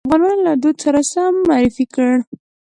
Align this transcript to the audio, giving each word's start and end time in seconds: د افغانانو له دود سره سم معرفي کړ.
د 0.03 0.03
افغانانو 0.03 0.43
له 0.47 0.53
دود 0.61 0.77
سره 0.85 0.99
سم 1.11 1.33
معرفي 1.47 1.85
کړ. 1.93 2.09